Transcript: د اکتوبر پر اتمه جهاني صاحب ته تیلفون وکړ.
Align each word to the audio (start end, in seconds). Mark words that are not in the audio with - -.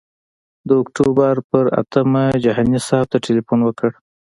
د 0.67 0.69
اکتوبر 0.81 1.33
پر 1.49 1.65
اتمه 1.81 2.23
جهاني 2.43 2.79
صاحب 2.87 3.07
ته 3.11 3.17
تیلفون 3.25 3.59
وکړ. 3.63 3.89